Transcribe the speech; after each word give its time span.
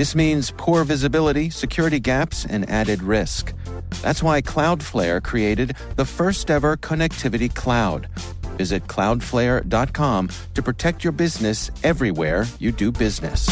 This 0.00 0.14
means 0.14 0.50
poor 0.56 0.82
visibility, 0.84 1.50
security 1.50 2.00
gaps, 2.00 2.46
and 2.46 2.66
added 2.70 3.02
risk. 3.02 3.52
That's 4.00 4.22
why 4.22 4.40
Cloudflare 4.40 5.22
created 5.22 5.76
the 5.96 6.06
first 6.06 6.50
ever 6.50 6.78
connectivity 6.78 7.54
cloud. 7.54 8.08
Visit 8.56 8.86
cloudflare.com 8.86 10.30
to 10.54 10.62
protect 10.62 11.04
your 11.04 11.12
business 11.12 11.70
everywhere 11.84 12.46
you 12.58 12.72
do 12.72 12.90
business. 12.90 13.46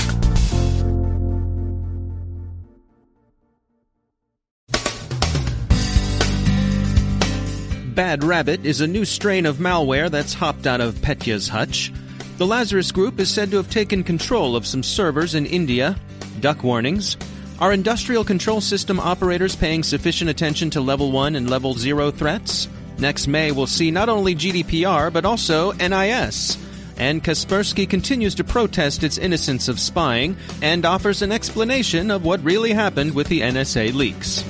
Bad 7.94 8.24
Rabbit 8.24 8.64
is 8.64 8.80
a 8.80 8.86
new 8.86 9.04
strain 9.04 9.44
of 9.44 9.58
malware 9.58 10.10
that's 10.10 10.32
hopped 10.32 10.66
out 10.66 10.80
of 10.80 10.94
Petya's 11.02 11.50
hutch. 11.50 11.92
The 12.38 12.46
Lazarus 12.46 12.90
Group 12.90 13.20
is 13.20 13.28
said 13.28 13.50
to 13.50 13.58
have 13.58 13.68
taken 13.68 14.02
control 14.02 14.56
of 14.56 14.66
some 14.66 14.82
servers 14.82 15.34
in 15.34 15.44
India. 15.44 15.94
Duck 16.38 16.62
warnings. 16.62 17.16
Are 17.58 17.72
industrial 17.72 18.24
control 18.24 18.60
system 18.60 19.00
operators 19.00 19.56
paying 19.56 19.82
sufficient 19.82 20.30
attention 20.30 20.70
to 20.70 20.80
level 20.80 21.10
1 21.10 21.34
and 21.34 21.50
level 21.50 21.74
0 21.74 22.10
threats? 22.12 22.68
Next 22.98 23.26
May, 23.26 23.52
we'll 23.52 23.66
see 23.66 23.90
not 23.90 24.08
only 24.08 24.34
GDPR, 24.34 25.12
but 25.12 25.24
also 25.24 25.72
NIS. 25.72 26.56
And 26.96 27.22
Kaspersky 27.22 27.88
continues 27.88 28.34
to 28.36 28.44
protest 28.44 29.02
its 29.02 29.18
innocence 29.18 29.68
of 29.68 29.78
spying 29.78 30.36
and 30.62 30.84
offers 30.84 31.22
an 31.22 31.30
explanation 31.30 32.10
of 32.10 32.24
what 32.24 32.42
really 32.42 32.72
happened 32.72 33.14
with 33.14 33.28
the 33.28 33.40
NSA 33.40 33.94
leaks. 33.94 34.44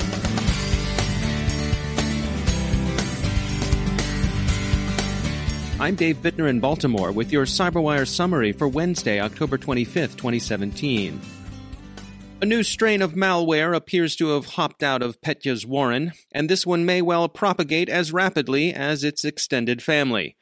I'm 5.80 5.94
Dave 5.94 6.16
Bittner 6.22 6.50
in 6.50 6.58
Baltimore 6.58 7.12
with 7.12 7.30
your 7.30 7.44
CyberWire 7.44 8.08
summary 8.08 8.52
for 8.52 8.66
Wednesday, 8.66 9.20
October 9.20 9.56
25th, 9.56 10.16
2017. 10.16 11.37
A 12.40 12.46
new 12.46 12.62
strain 12.62 13.02
of 13.02 13.14
malware 13.14 13.74
appears 13.74 14.14
to 14.14 14.28
have 14.28 14.46
hopped 14.50 14.84
out 14.84 15.02
of 15.02 15.20
Petya's 15.20 15.66
warren, 15.66 16.12
and 16.30 16.48
this 16.48 16.64
one 16.64 16.86
may 16.86 17.02
well 17.02 17.28
propagate 17.28 17.88
as 17.88 18.12
rapidly 18.12 18.72
as 18.72 19.02
its 19.02 19.24
extended 19.24 19.82
family. 19.82 20.36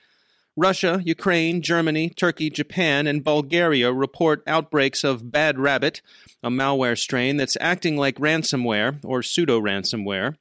Russia, 0.58 1.00
Ukraine, 1.06 1.62
Germany, 1.62 2.10
Turkey, 2.10 2.50
Japan, 2.50 3.06
and 3.06 3.24
Bulgaria 3.24 3.94
report 3.94 4.42
outbreaks 4.46 5.04
of 5.04 5.32
Bad 5.32 5.58
Rabbit, 5.58 6.02
a 6.42 6.50
malware 6.50 6.98
strain 6.98 7.38
that's 7.38 7.56
acting 7.62 7.96
like 7.96 8.16
ransomware 8.16 9.02
or 9.02 9.22
pseudo 9.22 9.58
ransomware. 9.58 10.36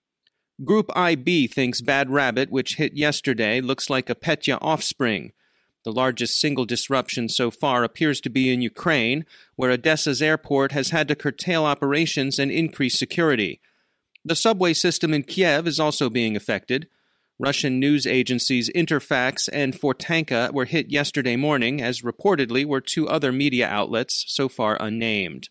Group 0.66 0.90
IB 0.94 1.48
thinks 1.48 1.80
Bad 1.80 2.10
Rabbit, 2.10 2.52
which 2.52 2.76
hit 2.76 2.98
yesterday, 2.98 3.62
looks 3.62 3.90
like 3.90 4.10
a 4.10 4.16
Petya 4.16 4.58
offspring. 4.62 5.32
The 5.86 5.92
largest 5.92 6.40
single 6.40 6.66
disruption 6.66 7.30
so 7.30 7.52
far 7.52 7.84
appears 7.84 8.20
to 8.22 8.30
be 8.30 8.52
in 8.52 8.60
Ukraine, 8.60 9.24
where 9.56 9.70
Odessa's 9.70 10.20
airport 10.20 10.72
has 10.72 10.90
had 10.90 11.08
to 11.10 11.16
curtail 11.16 11.64
operations 11.64 12.40
and 12.40 12.52
increase 12.52 12.98
security. 12.98 13.62
The 14.26 14.36
subway 14.36 14.74
system 14.74 15.14
in 15.14 15.22
Kiev 15.22 15.68
is 15.68 15.80
also 15.80 16.10
being 16.10 16.36
affected. 16.36 16.88
Russian 17.38 17.80
news 17.80 18.08
agencies 18.08 18.72
Interfax 18.72 19.48
and 19.54 19.80
Fontanka 19.80 20.52
were 20.52 20.66
hit 20.66 20.90
yesterday 20.90 21.36
morning, 21.36 21.84
as 21.84 22.02
reportedly 22.02 22.66
were 22.66 22.82
two 22.82 23.08
other 23.08 23.32
media 23.32 23.68
outlets, 23.68 24.26
so 24.28 24.50
far 24.50 24.82
unnamed. 24.82 25.50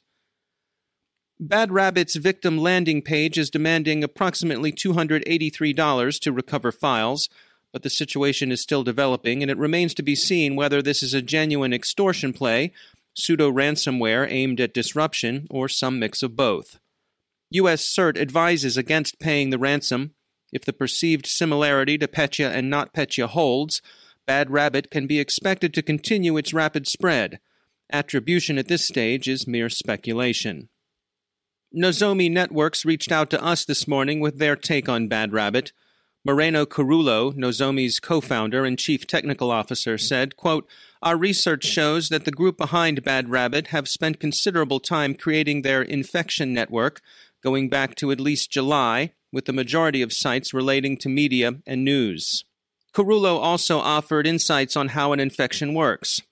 Bad 1.38 1.70
Rabbit's 1.70 2.16
victim 2.16 2.58
landing 2.58 3.02
page 3.02 3.38
is 3.38 3.50
demanding 3.50 4.02
approximately 4.02 4.72
$283 4.72 6.20
to 6.20 6.32
recover 6.32 6.72
files, 6.72 7.28
but 7.74 7.82
the 7.82 7.90
situation 7.90 8.52
is 8.52 8.60
still 8.60 8.84
developing, 8.84 9.42
and 9.42 9.50
it 9.50 9.58
remains 9.58 9.94
to 9.94 10.02
be 10.02 10.14
seen 10.14 10.54
whether 10.54 10.80
this 10.80 11.02
is 11.02 11.12
a 11.12 11.20
genuine 11.20 11.72
extortion 11.72 12.32
play, 12.32 12.72
pseudo 13.16 13.50
ransomware 13.50 14.30
aimed 14.30 14.60
at 14.60 14.72
disruption, 14.72 15.48
or 15.50 15.68
some 15.68 15.98
mix 15.98 16.22
of 16.22 16.36
both. 16.36 16.78
U.S. 17.50 17.84
CERT 17.84 18.16
advises 18.16 18.76
against 18.76 19.18
paying 19.18 19.50
the 19.50 19.58
ransom. 19.58 20.14
If 20.52 20.64
the 20.64 20.72
perceived 20.72 21.26
similarity 21.26 21.98
to 21.98 22.06
Petya 22.06 22.52
and 22.52 22.72
NotPetya 22.72 23.26
holds, 23.26 23.82
Bad 24.24 24.52
Rabbit 24.52 24.88
can 24.88 25.08
be 25.08 25.18
expected 25.18 25.74
to 25.74 25.82
continue 25.82 26.36
its 26.36 26.54
rapid 26.54 26.86
spread. 26.86 27.40
Attribution 27.92 28.56
at 28.56 28.68
this 28.68 28.86
stage 28.86 29.28
is 29.28 29.48
mere 29.48 29.68
speculation. 29.68 30.68
Nozomi 31.76 32.30
Networks 32.30 32.84
reached 32.84 33.10
out 33.10 33.30
to 33.30 33.42
us 33.42 33.64
this 33.64 33.88
morning 33.88 34.20
with 34.20 34.38
their 34.38 34.54
take 34.54 34.88
on 34.88 35.08
Bad 35.08 35.32
Rabbit. 35.32 35.72
Moreno 36.26 36.64
Carullo, 36.64 37.36
Nozomi's 37.36 38.00
co-founder 38.00 38.64
and 38.64 38.78
chief 38.78 39.06
technical 39.06 39.50
officer, 39.50 39.98
said, 39.98 40.36
quote, 40.36 40.66
Our 41.02 41.18
research 41.18 41.64
shows 41.64 42.08
that 42.08 42.24
the 42.24 42.30
group 42.30 42.56
behind 42.56 43.04
Bad 43.04 43.28
Rabbit 43.28 43.66
have 43.68 43.90
spent 43.90 44.20
considerable 44.20 44.80
time 44.80 45.14
creating 45.14 45.60
their 45.60 45.82
infection 45.82 46.54
network, 46.54 47.02
going 47.42 47.68
back 47.68 47.94
to 47.96 48.10
at 48.10 48.20
least 48.20 48.50
July, 48.50 49.12
with 49.30 49.44
the 49.44 49.52
majority 49.52 50.00
of 50.00 50.14
sites 50.14 50.54
relating 50.54 50.96
to 50.96 51.10
media 51.10 51.56
and 51.66 51.84
news. 51.84 52.46
Carullo 52.94 53.36
also 53.38 53.78
offered 53.78 54.26
insights 54.26 54.76
on 54.76 54.88
how 54.88 55.12
an 55.12 55.20
infection 55.20 55.74
works. 55.74 56.22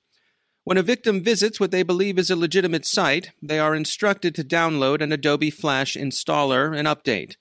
When 0.65 0.79
a 0.79 0.83
victim 0.83 1.23
visits 1.23 1.61
what 1.61 1.71
they 1.71 1.83
believe 1.83 2.19
is 2.19 2.31
a 2.31 2.37
legitimate 2.37 2.87
site, 2.87 3.33
they 3.43 3.59
are 3.59 3.75
instructed 3.75 4.35
to 4.37 4.45
download 4.45 5.03
an 5.03 5.13
Adobe 5.13 5.51
Flash 5.51 5.97
installer 5.97 6.75
and 6.75 6.89
update. 6.89 7.37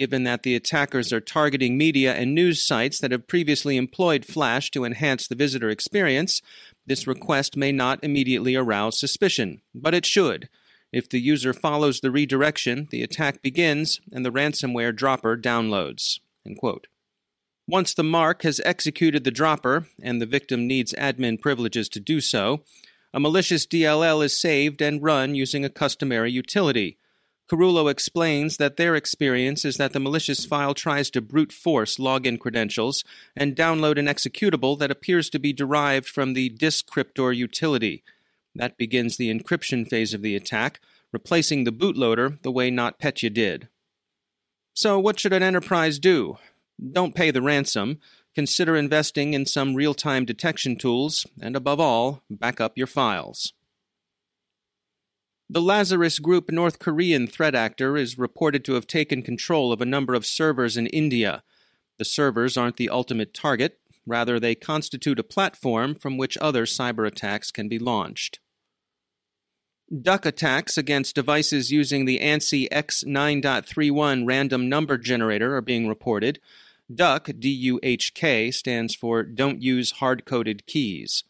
Given 0.00 0.24
that 0.24 0.44
the 0.44 0.54
attackers 0.54 1.12
are 1.12 1.20
targeting 1.20 1.76
media 1.76 2.14
and 2.14 2.34
news 2.34 2.66
sites 2.66 3.00
that 3.00 3.10
have 3.10 3.28
previously 3.28 3.76
employed 3.76 4.24
Flash 4.24 4.70
to 4.70 4.86
enhance 4.86 5.28
the 5.28 5.34
visitor 5.34 5.68
experience, 5.68 6.40
this 6.86 7.06
request 7.06 7.54
may 7.54 7.70
not 7.70 8.02
immediately 8.02 8.56
arouse 8.56 8.98
suspicion, 8.98 9.60
but 9.74 9.92
it 9.92 10.06
should. 10.06 10.48
If 10.90 11.10
the 11.10 11.20
user 11.20 11.52
follows 11.52 12.00
the 12.00 12.10
redirection, 12.10 12.88
the 12.90 13.02
attack 13.02 13.42
begins 13.42 14.00
and 14.10 14.24
the 14.24 14.32
ransomware 14.32 14.96
dropper 14.96 15.36
downloads. 15.36 16.20
Once 17.68 17.92
the 17.92 18.02
mark 18.02 18.40
has 18.40 18.58
executed 18.64 19.24
the 19.24 19.30
dropper, 19.30 19.84
and 20.02 20.18
the 20.18 20.24
victim 20.24 20.66
needs 20.66 20.94
admin 20.94 21.38
privileges 21.38 21.90
to 21.90 22.00
do 22.00 22.22
so, 22.22 22.64
a 23.12 23.20
malicious 23.20 23.66
DLL 23.66 24.24
is 24.24 24.40
saved 24.40 24.80
and 24.80 25.02
run 25.02 25.34
using 25.34 25.62
a 25.62 25.68
customary 25.68 26.32
utility. 26.32 26.96
Carullo 27.50 27.90
explains 27.90 28.58
that 28.58 28.76
their 28.76 28.94
experience 28.94 29.64
is 29.64 29.76
that 29.76 29.92
the 29.92 29.98
malicious 29.98 30.44
file 30.44 30.72
tries 30.72 31.10
to 31.10 31.20
brute 31.20 31.52
force 31.52 31.96
login 31.96 32.38
credentials 32.38 33.02
and 33.34 33.56
download 33.56 33.98
an 33.98 34.06
executable 34.06 34.78
that 34.78 34.92
appears 34.92 35.28
to 35.30 35.40
be 35.40 35.52
derived 35.52 36.06
from 36.06 36.34
the 36.34 36.48
DiskCryptor 36.50 37.36
utility. 37.36 38.04
That 38.54 38.78
begins 38.78 39.16
the 39.16 39.34
encryption 39.34 39.88
phase 39.88 40.14
of 40.14 40.22
the 40.22 40.36
attack, 40.36 40.78
replacing 41.12 41.64
the 41.64 41.72
bootloader 41.72 42.40
the 42.42 42.52
way 42.52 42.70
NotPetya 42.70 43.34
did. 43.34 43.68
So, 44.72 45.00
what 45.00 45.18
should 45.18 45.32
an 45.32 45.42
enterprise 45.42 45.98
do? 45.98 46.38
Don't 46.92 47.16
pay 47.16 47.32
the 47.32 47.42
ransom. 47.42 47.98
Consider 48.32 48.76
investing 48.76 49.34
in 49.34 49.44
some 49.44 49.74
real 49.74 49.94
time 49.94 50.24
detection 50.24 50.76
tools, 50.76 51.26
and 51.42 51.56
above 51.56 51.80
all, 51.80 52.22
back 52.30 52.60
up 52.60 52.78
your 52.78 52.86
files. 52.86 53.54
The 55.52 55.60
Lazarus 55.60 56.20
Group 56.20 56.52
North 56.52 56.78
Korean 56.78 57.26
threat 57.26 57.56
actor 57.56 57.96
is 57.96 58.16
reported 58.16 58.64
to 58.66 58.74
have 58.74 58.86
taken 58.86 59.20
control 59.20 59.72
of 59.72 59.80
a 59.80 59.84
number 59.84 60.14
of 60.14 60.24
servers 60.24 60.76
in 60.76 60.86
India. 60.86 61.42
The 61.98 62.04
servers 62.04 62.56
aren't 62.56 62.76
the 62.76 62.88
ultimate 62.88 63.34
target, 63.34 63.80
rather, 64.06 64.38
they 64.38 64.54
constitute 64.54 65.18
a 65.18 65.24
platform 65.24 65.96
from 65.96 66.16
which 66.16 66.38
other 66.40 66.66
cyber 66.66 67.04
attacks 67.04 67.50
can 67.50 67.68
be 67.68 67.80
launched. 67.80 68.38
Duck 69.90 70.24
attacks 70.24 70.78
against 70.78 71.16
devices 71.16 71.72
using 71.72 72.04
the 72.04 72.20
ANSI 72.20 72.68
X9.31 72.68 74.28
random 74.28 74.68
number 74.68 74.96
generator 74.98 75.56
are 75.56 75.62
being 75.62 75.88
reported. 75.88 76.38
Duck, 76.94 77.28
D 77.36 77.48
U 77.48 77.80
H 77.82 78.14
K, 78.14 78.52
stands 78.52 78.94
for 78.94 79.24
Don't 79.24 79.60
Use 79.60 79.90
Hard 79.90 80.24
Coded 80.24 80.64
Keys. 80.66 81.24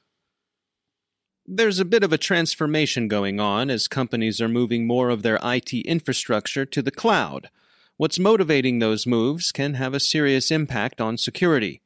There's 1.47 1.81
a 1.81 1.85
bit 1.85 2.05
of 2.05 2.13
a 2.13 2.19
transformation 2.19 3.09
going 3.09 3.41
on 3.41 3.71
as 3.71 3.89
companies 3.89 4.41
are 4.41 4.49
moving 4.49 4.87
more 4.87 5.09
of 5.09 5.23
their 5.23 5.39
IT 5.43 5.73
infrastructure 5.73 6.65
to 6.67 6.83
the 6.83 6.91
cloud. 6.91 7.49
What's 7.97 8.19
motivating 8.19 8.79
those 8.79 9.07
moves 9.07 9.51
can 9.51 9.75
have 9.75 9.95
a 9.95 10.01
serious 10.01 10.51
impact 10.51 11.01
on 11.01 11.17
security. 11.17 11.81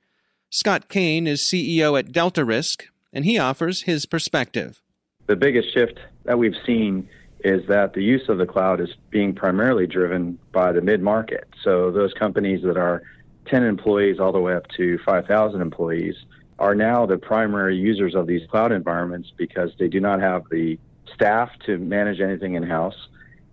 Scott 0.51 0.89
Kaine 0.89 1.27
is 1.27 1.43
CEO 1.43 1.99
at 1.99 2.13
Delta 2.13 2.45
Risk, 2.45 2.85
and 3.13 3.25
he 3.25 3.39
offers 3.39 3.83
his 3.83 4.07
perspective. 4.07 4.83
The 5.27 5.37
biggest 5.37 5.73
shift 5.73 5.99
that 6.25 6.39
we've 6.39 6.57
seen 6.67 7.09
is 7.45 7.67
that 7.69 7.95
the 7.95 8.03
use 8.03 8.29
of 8.29 8.39
the 8.39 8.47
cloud 8.47 8.81
is 8.81 8.91
being 9.11 9.35
primarily 9.35 9.87
driven 9.87 10.39
by 10.53 10.73
the 10.73 10.81
mid 10.81 11.03
market. 11.03 11.49
So 11.63 11.91
those 11.91 12.13
companies 12.15 12.63
that 12.65 12.77
are 12.77 13.03
10 13.47 13.63
employees 13.63 14.19
all 14.19 14.33
the 14.33 14.41
way 14.41 14.55
up 14.55 14.67
to 14.77 14.99
5,000 15.05 15.61
employees 15.61 16.17
are 16.65 16.75
now 16.75 17.05
the 17.05 17.19
primary 17.19 17.77
users 17.77 18.15
of 18.15 18.27
these 18.27 18.41
cloud 18.51 18.73
environments 18.73 19.31
because 19.37 19.71
they 19.79 19.87
do 19.87 20.01
not 20.01 20.19
have 20.19 20.45
the 20.51 20.79
staff 21.15 21.51
to 21.67 21.77
manage 21.77 22.21
anything 22.21 22.55
in 22.55 22.63
house. 22.63 22.97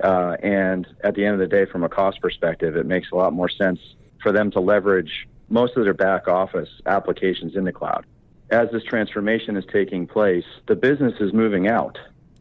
Uh, 0.02 0.38
and 0.42 0.88
at 1.04 1.14
the 1.16 1.26
end 1.26 1.34
of 1.34 1.40
the 1.40 1.54
day, 1.54 1.66
from 1.70 1.84
a 1.84 1.90
cost 1.90 2.22
perspective, 2.22 2.78
it 2.78 2.86
makes 2.86 3.12
a 3.12 3.16
lot 3.16 3.34
more 3.34 3.50
sense 3.50 3.82
for 4.24 4.32
them 4.32 4.50
to 4.50 4.62
leverage 4.62 5.28
most 5.50 5.76
of 5.76 5.84
their 5.84 5.94
back 5.94 6.30
office 6.30 6.70
applications 6.86 7.58
in 7.58 7.66
the 7.66 7.74
cloud. 7.74 8.06
As 8.50 8.70
this 8.72 8.84
transformation 8.86 9.58
is 9.58 9.66
taking 9.74 10.08
place, 10.08 10.46
the 10.70 10.76
business 10.78 11.16
is 11.20 11.34
moving 11.34 11.68
out. 11.68 12.00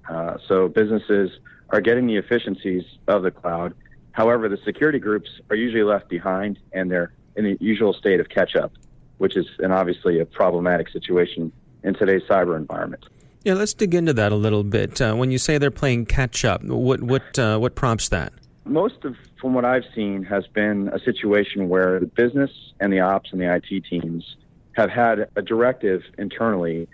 Uh, 0.08 0.36
so 0.46 0.68
businesses 0.68 1.32
are 1.70 1.80
getting 1.80 2.06
the 2.06 2.16
efficiencies 2.16 2.84
of 3.08 3.24
the 3.24 3.32
cloud. 3.32 3.74
However, 4.12 4.48
the 4.48 4.58
security 4.64 5.00
groups 5.00 5.30
are 5.50 5.56
usually 5.56 5.82
left 5.82 6.08
behind 6.08 6.60
and 6.72 6.88
they're 6.88 7.12
in 7.34 7.42
the 7.42 7.56
usual 7.58 7.92
state 7.92 8.20
of 8.20 8.28
catch 8.28 8.54
up, 8.54 8.72
which 9.20 9.36
is 9.36 9.46
an 9.58 9.70
obviously 9.70 10.18
a 10.18 10.24
problematic 10.24 10.88
situation 10.88 11.52
in 11.84 11.94
today's 11.94 12.22
cyber 12.22 12.56
environment. 12.56 13.04
Yeah, 13.44 13.54
let's 13.54 13.74
dig 13.74 13.94
into 13.94 14.14
that 14.14 14.32
a 14.32 14.36
little 14.36 14.64
bit. 14.64 15.00
Uh, 15.00 15.14
when 15.14 15.30
you 15.30 15.36
say 15.36 15.58
they're 15.58 15.70
playing 15.70 16.06
catch 16.06 16.44
up, 16.44 16.64
what 16.64 17.02
what 17.02 17.38
uh, 17.38 17.58
what 17.58 17.74
prompts 17.74 18.08
that? 18.08 18.32
Most 18.64 19.04
of, 19.04 19.16
from 19.40 19.54
what 19.54 19.64
I've 19.64 19.84
seen, 19.94 20.22
has 20.24 20.46
been 20.46 20.88
a 20.88 20.98
situation 20.98 21.68
where 21.68 22.00
the 22.00 22.06
business 22.06 22.50
and 22.80 22.92
the 22.92 23.00
ops 23.00 23.30
and 23.32 23.40
the 23.40 23.54
IT 23.54 23.84
teams 23.84 24.36
have 24.72 24.90
had 24.90 25.28
a 25.36 25.42
directive 25.42 26.02
internally 26.16 26.88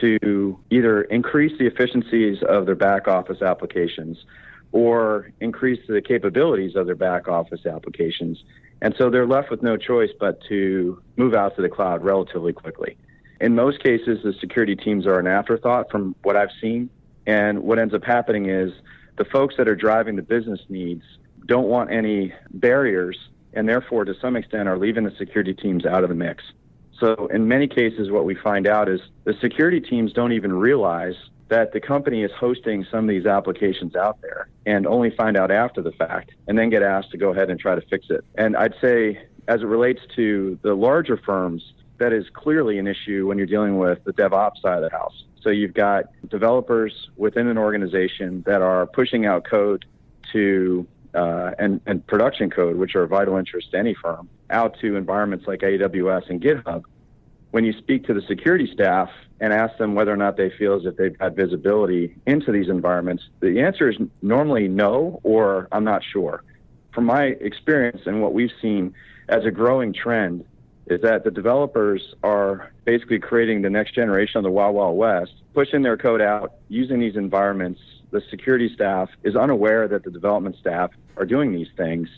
to 0.00 0.58
either 0.70 1.02
increase 1.02 1.56
the 1.58 1.66
efficiencies 1.66 2.42
of 2.48 2.66
their 2.66 2.74
back 2.74 3.06
office 3.06 3.42
applications 3.42 4.24
or 4.72 5.30
increase 5.40 5.80
the 5.88 6.00
capabilities 6.00 6.76
of 6.76 6.86
their 6.86 6.94
back 6.94 7.28
office 7.28 7.66
applications. 7.66 8.42
And 8.80 8.94
so 8.96 9.10
they're 9.10 9.26
left 9.26 9.50
with 9.50 9.62
no 9.62 9.76
choice 9.76 10.10
but 10.18 10.40
to 10.48 11.02
move 11.16 11.34
out 11.34 11.56
to 11.56 11.62
the 11.62 11.68
cloud 11.68 12.04
relatively 12.04 12.52
quickly. 12.52 12.96
In 13.40 13.54
most 13.54 13.82
cases, 13.82 14.20
the 14.22 14.32
security 14.40 14.76
teams 14.76 15.06
are 15.06 15.18
an 15.18 15.26
afterthought 15.26 15.90
from 15.90 16.14
what 16.22 16.36
I've 16.36 16.52
seen. 16.60 16.90
And 17.26 17.62
what 17.62 17.78
ends 17.78 17.94
up 17.94 18.04
happening 18.04 18.48
is 18.48 18.72
the 19.16 19.24
folks 19.24 19.56
that 19.58 19.68
are 19.68 19.76
driving 19.76 20.16
the 20.16 20.22
business 20.22 20.60
needs 20.68 21.02
don't 21.46 21.66
want 21.66 21.90
any 21.90 22.32
barriers 22.50 23.16
and 23.54 23.68
therefore, 23.68 24.04
to 24.04 24.14
some 24.20 24.36
extent, 24.36 24.68
are 24.68 24.78
leaving 24.78 25.04
the 25.04 25.14
security 25.18 25.54
teams 25.54 25.86
out 25.86 26.02
of 26.02 26.10
the 26.10 26.14
mix. 26.14 26.44
So, 27.00 27.28
in 27.32 27.48
many 27.48 27.66
cases, 27.66 28.10
what 28.10 28.24
we 28.24 28.34
find 28.34 28.66
out 28.66 28.88
is 28.88 29.00
the 29.24 29.34
security 29.40 29.80
teams 29.80 30.12
don't 30.12 30.32
even 30.32 30.52
realize 30.52 31.14
that 31.48 31.72
the 31.72 31.80
company 31.80 32.22
is 32.22 32.30
hosting 32.32 32.86
some 32.90 33.04
of 33.04 33.08
these 33.08 33.26
applications 33.26 33.96
out 33.96 34.20
there 34.20 34.48
and 34.66 34.86
only 34.86 35.10
find 35.10 35.36
out 35.36 35.50
after 35.50 35.80
the 35.82 35.92
fact 35.92 36.32
and 36.46 36.58
then 36.58 36.70
get 36.70 36.82
asked 36.82 37.10
to 37.10 37.16
go 37.16 37.30
ahead 37.30 37.50
and 37.50 37.58
try 37.58 37.74
to 37.74 37.80
fix 37.82 38.06
it. 38.10 38.24
And 38.34 38.56
I'd 38.56 38.74
say, 38.80 39.20
as 39.46 39.62
it 39.62 39.66
relates 39.66 40.00
to 40.16 40.58
the 40.62 40.74
larger 40.74 41.16
firms, 41.16 41.72
that 41.98 42.12
is 42.12 42.26
clearly 42.32 42.78
an 42.78 42.86
issue 42.86 43.26
when 43.26 43.38
you're 43.38 43.46
dealing 43.46 43.78
with 43.78 44.02
the 44.04 44.12
DevOps 44.12 44.60
side 44.62 44.82
of 44.82 44.90
the 44.90 44.96
house. 44.96 45.24
So 45.40 45.50
you've 45.50 45.74
got 45.74 46.04
developers 46.28 47.10
within 47.16 47.48
an 47.48 47.58
organization 47.58 48.42
that 48.46 48.62
are 48.62 48.86
pushing 48.86 49.26
out 49.26 49.44
code 49.44 49.84
to 50.32 50.86
uh, 51.14 51.52
and, 51.58 51.80
and 51.86 52.06
production 52.06 52.50
code, 52.50 52.76
which 52.76 52.94
are 52.94 53.06
vital 53.06 53.36
interest 53.36 53.70
to 53.72 53.78
any 53.78 53.94
firm, 53.94 54.28
out 54.50 54.78
to 54.80 54.96
environments 54.96 55.46
like 55.46 55.60
AWS 55.60 56.28
and 56.28 56.40
GitHub. 56.40 56.84
When 57.50 57.64
you 57.64 57.72
speak 57.78 58.04
to 58.06 58.14
the 58.14 58.22
security 58.22 58.70
staff 58.72 59.08
and 59.40 59.52
ask 59.52 59.78
them 59.78 59.94
whether 59.94 60.12
or 60.12 60.16
not 60.16 60.36
they 60.36 60.50
feel 60.50 60.74
as 60.74 60.84
if 60.84 60.96
they've 60.96 61.16
had 61.18 61.34
visibility 61.34 62.14
into 62.26 62.52
these 62.52 62.68
environments, 62.68 63.22
the 63.40 63.60
answer 63.60 63.88
is 63.88 63.96
normally 64.20 64.68
no 64.68 65.20
or 65.22 65.68
I'm 65.72 65.84
not 65.84 66.02
sure. 66.04 66.44
From 66.92 67.04
my 67.04 67.36
experience 67.40 68.02
and 68.06 68.20
what 68.20 68.34
we've 68.34 68.52
seen 68.60 68.94
as 69.28 69.44
a 69.44 69.50
growing 69.50 69.94
trend 69.94 70.44
is 70.88 71.00
that 71.02 71.24
the 71.24 71.30
developers 71.30 72.14
are 72.22 72.72
basically 72.84 73.18
creating 73.18 73.62
the 73.62 73.70
next 73.70 73.94
generation 73.94 74.38
of 74.38 74.44
the 74.44 74.50
Wild 74.50 74.74
Wild 74.74 74.96
West, 74.96 75.32
pushing 75.54 75.82
their 75.82 75.96
code 75.96 76.20
out, 76.20 76.54
using 76.68 76.98
these 76.98 77.16
environments. 77.16 77.80
The 78.10 78.22
security 78.30 78.70
staff 78.74 79.10
is 79.22 79.36
unaware 79.36 79.86
that 79.88 80.04
the 80.04 80.10
development 80.10 80.56
staff 80.58 80.90
are 81.16 81.26
doing 81.26 81.52
these 81.52 81.68
things. 81.76 82.08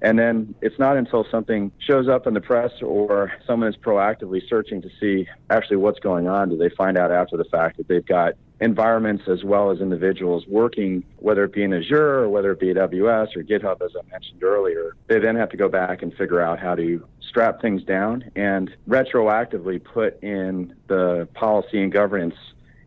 And 0.00 0.18
then 0.18 0.54
it's 0.60 0.78
not 0.78 0.96
until 0.96 1.26
something 1.30 1.72
shows 1.78 2.08
up 2.08 2.26
in 2.26 2.34
the 2.34 2.40
press 2.40 2.70
or 2.82 3.32
someone 3.46 3.68
is 3.68 3.76
proactively 3.76 4.40
searching 4.48 4.80
to 4.82 4.90
see 5.00 5.26
actually 5.50 5.76
what's 5.78 5.98
going 5.98 6.28
on 6.28 6.50
do 6.50 6.56
they 6.56 6.68
find 6.70 6.96
out 6.96 7.10
after 7.10 7.36
the 7.36 7.44
fact 7.44 7.78
that 7.78 7.88
they've 7.88 8.06
got 8.06 8.34
environments 8.60 9.24
as 9.28 9.44
well 9.44 9.70
as 9.70 9.80
individuals 9.80 10.44
working, 10.48 11.04
whether 11.18 11.44
it 11.44 11.52
be 11.52 11.62
in 11.62 11.72
Azure 11.72 12.20
or 12.20 12.28
whether 12.28 12.52
it 12.52 12.60
be 12.60 12.66
AWS 12.74 13.36
or 13.36 13.42
GitHub, 13.42 13.82
as 13.82 13.92
I 13.96 14.08
mentioned 14.10 14.42
earlier. 14.42 14.94
They 15.06 15.18
then 15.18 15.36
have 15.36 15.48
to 15.50 15.56
go 15.56 15.68
back 15.68 16.02
and 16.02 16.12
figure 16.14 16.40
out 16.40 16.58
how 16.58 16.74
to 16.74 17.04
strap 17.20 17.60
things 17.60 17.84
down 17.84 18.30
and 18.34 18.74
retroactively 18.88 19.82
put 19.82 20.22
in 20.22 20.74
the 20.88 21.28
policy 21.34 21.82
and 21.82 21.92
governance 21.92 22.34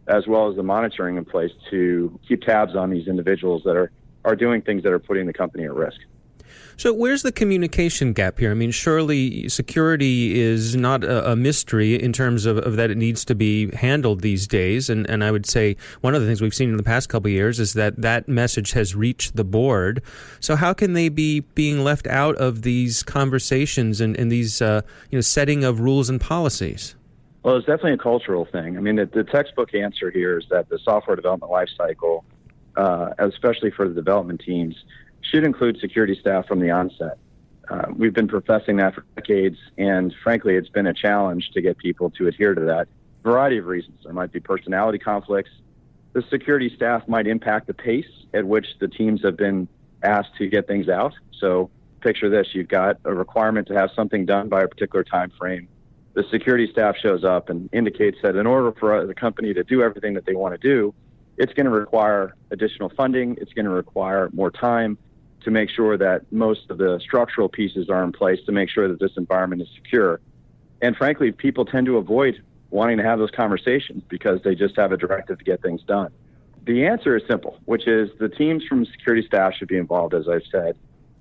as 0.08 0.28
well 0.28 0.50
as 0.50 0.56
the 0.56 0.64
monitoring 0.64 1.18
in 1.18 1.26
place 1.26 1.52
to 1.70 2.20
keep 2.28 2.42
tabs 2.42 2.76
on 2.76 2.90
these 2.90 3.08
individuals 3.08 3.64
that 3.64 3.78
are, 3.78 3.92
are 4.26 4.36
doing 4.36 4.62
things 4.62 4.84
that 4.84 4.92
are 4.92 5.00
putting 5.00 5.26
the 5.26 5.34
company 5.34 5.64
at 5.64 5.74
risk. 5.74 6.00
So, 6.82 6.92
where's 6.92 7.22
the 7.22 7.32
communication 7.32 8.12
gap 8.12 8.40
here? 8.40 8.50
I 8.50 8.56
mean, 8.56 8.72
surely 8.72 9.48
security 9.50 10.42
is 10.42 10.76
not 10.76 11.04
a, 11.04 11.34
a 11.34 11.36
mystery 11.36 11.94
in 11.94 12.12
terms 12.12 12.48
of, 12.48 12.58
of, 12.58 12.76
that 12.78 12.90
it 12.90 12.98
needs 12.98 13.24
to 13.26 13.36
be 13.36 13.70
handled 13.76 14.22
these 14.22 14.48
days. 14.48 14.90
And, 14.90 15.08
and 15.08 15.24
I 15.24 15.30
would 15.30 15.46
say 15.46 15.78
one 16.00 16.16
of 16.16 16.22
the 16.22 16.28
things 16.28 16.42
we've 16.42 16.56
seen 16.56 16.72
in 16.72 16.78
the 16.78 16.84
past 16.84 17.08
couple 17.08 17.28
of 17.28 17.34
years 17.34 17.60
is 17.60 17.74
that 17.74 18.02
that 18.02 18.28
message 18.28 18.72
has 18.72 18.96
reached 18.96 19.36
the 19.36 19.44
board. 19.44 20.02
So, 20.40 20.56
how 20.56 20.74
can 20.74 20.94
they 20.94 21.10
be 21.10 21.42
being 21.42 21.84
left 21.84 22.08
out 22.08 22.36
of 22.38 22.64
these 22.64 23.04
conversations 23.04 24.02
and, 24.02 24.18
and 24.18 24.32
these 24.32 24.60
uh, 24.60 24.82
you 25.12 25.18
know 25.20 25.22
setting 25.22 25.64
of 25.64 25.82
rules 25.82 26.10
and 26.10 26.20
policies? 26.20 26.96
Well, 27.44 27.58
it's 27.58 27.68
definitely 27.68 27.94
a 27.94 27.98
cultural 27.98 28.46
thing. 28.46 28.76
I 28.76 28.82
mean, 28.82 28.96
the, 28.96 29.06
the 29.06 29.24
textbook 29.24 29.76
answer 29.76 30.10
here 30.10 30.40
is 30.40 30.46
that 30.50 30.70
the 30.70 30.80
software 30.80 31.16
development 31.16 31.52
lifecycle, 31.52 32.24
uh, 32.76 33.12
especially 33.20 33.70
for 33.70 33.88
the 33.88 33.94
development 33.94 34.42
teams, 34.44 34.84
should 35.22 35.44
include 35.44 35.80
security 35.80 36.18
staff 36.20 36.48
from 36.48 36.60
the 36.60 36.72
onset. 36.72 37.18
Uh, 37.70 37.86
we've 37.96 38.14
been 38.14 38.28
professing 38.28 38.78
that 38.78 38.94
for 38.94 39.06
decades, 39.16 39.58
and 39.78 40.14
frankly, 40.24 40.56
it's 40.56 40.70
been 40.70 40.88
a 40.88 40.94
challenge 40.94 41.52
to 41.52 41.62
get 41.62 41.78
people 41.78 42.10
to 42.10 42.28
adhere 42.28 42.54
to 42.54 42.62
that. 42.62 42.88
Variety 43.24 43.58
of 43.60 43.66
reasons. 43.66 44.00
There 44.04 44.14
might 44.14 44.32
be 44.32 44.40
personality 44.40 44.98
conflicts. 44.98 45.52
The 46.14 46.24
security 46.30 46.74
staff 46.76 47.08
might 47.08 47.28
impact 47.28 47.68
the 47.68 47.74
pace 47.74 48.10
at 48.34 48.46
which 48.46 48.66
the 48.80 48.88
teams 48.88 49.22
have 49.24 49.38
been 49.38 49.68
asked 50.04 50.36
to 50.40 50.48
get 50.48 50.68
things 50.68 50.90
out. 50.90 51.14
So, 51.40 51.70
picture 52.02 52.30
this: 52.30 52.48
you've 52.54 52.68
got 52.68 52.98
a 53.06 53.14
requirement 53.14 53.68
to 53.68 53.74
have 53.76 53.92
something 53.96 54.26
done 54.26 54.50
by 54.50 54.64
a 54.64 54.68
particular 54.68 55.04
time 55.04 55.32
frame. 55.38 55.70
The 56.14 56.24
security 56.30 56.70
staff 56.70 56.98
shows 56.98 57.24
up 57.24 57.50
and 57.50 57.70
indicates 57.72 58.18
that 58.24 58.36
in 58.36 58.46
order 58.46 58.74
for 58.78 59.06
the 59.06 59.14
company 59.14 59.54
to 59.54 59.64
do 59.64 59.82
everything 59.82 60.16
that 60.16 60.26
they 60.26 60.36
want 60.36 60.60
to 60.60 60.68
do, 60.68 60.94
it's 61.38 61.54
going 61.54 61.68
to 61.68 61.72
require 61.72 62.36
additional 62.50 62.90
funding. 62.90 63.38
It's 63.40 63.54
going 63.54 63.66
to 63.66 63.72
require 63.72 64.30
more 64.34 64.52
time 64.52 64.98
to 65.44 65.52
make 65.52 65.70
sure 65.70 65.98
that 65.98 66.32
most 66.32 66.70
of 66.70 66.78
the 66.78 67.00
structural 67.00 67.50
pieces 67.50 67.90
are 67.90 68.04
in 68.04 68.12
place 68.12 68.40
to 68.46 68.52
make 68.52 68.70
sure 68.70 68.88
that 68.88 69.00
this 69.00 69.12
environment 69.18 69.62
is 69.62 69.68
secure. 69.76 70.20
And 70.82 70.96
frankly, 70.96 71.32
people 71.32 71.66
tend 71.66 71.86
to 71.88 71.98
avoid 71.98 72.42
wanting 72.70 72.98
to 72.98 73.04
have 73.04 73.20
those 73.20 73.32
conversations 73.32 74.04
because 74.08 74.42
they 74.44 74.56
just 74.56 74.76
have 74.78 74.92
a 74.92 74.98
directive 74.98 75.38
to 75.38 75.44
get 75.44 75.62
things 75.62 75.82
done. 75.84 76.12
The 76.66 76.86
answer 76.86 77.18
is 77.18 77.24
simple, 77.28 77.60
which 77.66 77.88
is 77.88 78.10
the 78.20 78.30
teams 78.30 78.64
from 78.64 78.86
security 78.86 79.26
staff 79.26 79.54
should 79.56 79.68
be 79.68 79.78
involved, 79.78 80.14
as 80.14 80.28
I've 80.28 80.46
said 80.52 80.76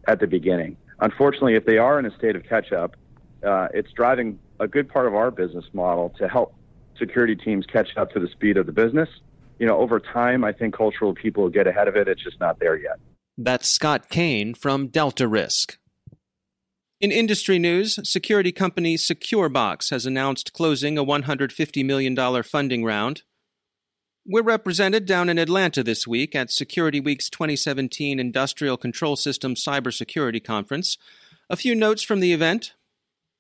at 0.07 0.21
the 0.21 0.27
beginning. 0.27 0.77
Unfortunately, 1.01 1.55
if 1.55 1.65
they 1.65 1.79
are 1.79 1.99
in 1.99 2.07
a 2.07 2.15
state 2.17 2.37
of 2.37 2.45
catch 2.45 2.73
up, 2.73 2.95
uh, 3.43 3.69
it's 3.73 3.91
driving 3.93 4.39
a 4.59 4.69
good 4.69 4.89
part 4.89 5.07
of 5.07 5.15
our 5.15 5.31
business 5.31 5.65
model 5.73 6.11
to 6.19 6.29
help 6.29 6.55
security 6.99 7.35
teams 7.35 7.65
catch 7.65 7.97
up 7.97 8.13
to 8.13 8.21
the 8.21 8.29
speed 8.29 8.59
of 8.59 8.67
the 8.67 8.73
business. 8.73 9.09
You 9.59 9.67
know, 9.67 9.79
over 9.79 9.99
time, 9.99 10.45
I 10.45 10.53
think 10.53 10.75
cultural 10.75 11.15
people 11.15 11.49
get 11.49 11.67
ahead 11.67 11.89
of 11.89 11.97
it. 11.97 12.07
It's 12.07 12.23
just 12.23 12.39
not 12.39 12.59
there 12.59 12.77
yet. 12.77 12.99
That's 13.43 13.71
Scott 13.71 14.11
Kaine 14.11 14.53
from 14.53 14.89
Delta 14.89 15.27
Risk. 15.27 15.79
In 17.01 17.11
industry 17.11 17.59
news, 17.59 17.99
security 18.07 18.53
company 18.53 18.99
SecureBox 18.99 19.89
has 19.89 20.05
announced 20.05 20.53
closing 20.53 20.99
a 20.99 21.05
$150 21.07 21.83
million 21.83 22.43
funding 22.43 22.85
round. 22.85 23.23
We're 24.27 24.43
represented 24.43 25.07
down 25.07 25.31
in 25.31 25.39
Atlanta 25.39 25.83
this 25.83 26.07
week 26.07 26.35
at 26.35 26.51
Security 26.51 27.01
Week's 27.01 27.31
2017 27.31 28.21
Industrial 28.21 28.77
Control 28.77 29.17
System 29.17 29.55
Cybersecurity 29.55 30.45
Conference. 30.45 30.99
A 31.49 31.57
few 31.57 31.75
notes 31.75 32.03
from 32.03 32.21
the 32.21 32.35
event. 32.35 32.75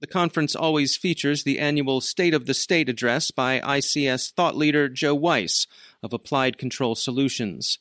The 0.00 0.06
conference 0.06 0.56
always 0.56 0.96
features 0.96 1.44
the 1.44 1.58
annual 1.58 2.00
State 2.00 2.32
of 2.32 2.46
the 2.46 2.54
State 2.54 2.88
address 2.88 3.30
by 3.30 3.60
ICS 3.60 4.32
thought 4.32 4.56
leader 4.56 4.88
Joe 4.88 5.14
Weiss 5.14 5.66
of 6.02 6.14
Applied 6.14 6.56
Control 6.56 6.94
Solutions. 6.94 7.78